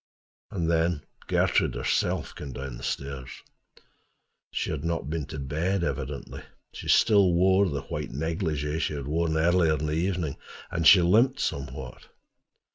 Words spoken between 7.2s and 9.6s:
wore the white negligée she had worn